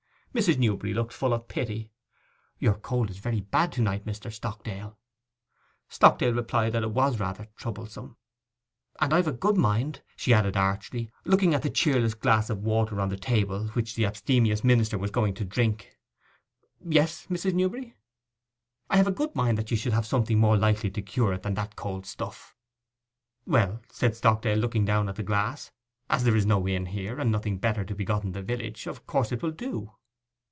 Mrs. 0.33 0.57
Newberry 0.59 0.93
looked 0.93 1.11
full 1.11 1.33
of 1.33 1.49
pity. 1.49 1.91
'Your 2.57 2.75
cold 2.75 3.09
is 3.09 3.17
very 3.17 3.41
bad 3.41 3.69
to 3.73 3.81
night, 3.81 4.05
Mr. 4.05 4.31
Stockdale.' 4.31 4.97
Stockdale 5.89 6.31
replied 6.33 6.71
that 6.71 6.83
it 6.83 6.91
was 6.91 7.19
rather 7.19 7.49
troublesome. 7.57 8.15
'And 9.01 9.13
I've 9.13 9.27
a 9.27 9.33
good 9.33 9.57
mind'—she 9.57 10.33
added 10.33 10.55
archly, 10.55 11.11
looking 11.25 11.53
at 11.53 11.63
the 11.63 11.69
cheerless 11.69 12.13
glass 12.13 12.49
of 12.49 12.59
water 12.59 13.01
on 13.01 13.09
the 13.09 13.17
table, 13.17 13.67
which 13.73 13.95
the 13.95 14.05
abstemious 14.05 14.63
minister 14.63 14.97
was 14.97 15.11
going 15.11 15.33
to 15.33 15.43
drink. 15.43 15.97
'Yes, 16.79 17.27
Mrs. 17.27 17.53
Newberry?' 17.53 17.97
'I've 18.89 19.07
a 19.07 19.11
good 19.11 19.35
mind 19.35 19.57
that 19.57 19.69
you 19.69 19.75
should 19.75 19.91
have 19.91 20.05
something 20.05 20.39
more 20.39 20.55
likely 20.55 20.89
to 20.91 21.01
cure 21.01 21.33
it 21.33 21.43
than 21.43 21.55
that 21.55 21.75
cold 21.75 22.05
stuff.' 22.05 22.55
'Well,' 23.45 23.81
said 23.91 24.15
Stockdale, 24.15 24.59
looking 24.59 24.85
down 24.85 25.09
at 25.09 25.17
the 25.17 25.23
glass, 25.23 25.71
'as 26.09 26.23
there 26.23 26.37
is 26.37 26.45
no 26.45 26.65
inn 26.69 26.85
here, 26.85 27.19
and 27.19 27.33
nothing 27.33 27.57
better 27.57 27.83
to 27.83 27.93
be 27.93 28.05
got 28.05 28.23
in 28.23 28.31
the 28.31 28.41
village, 28.41 28.87
of 28.87 29.05
course 29.05 29.33
it 29.33 29.43
will 29.43 29.51
do. 29.51 29.91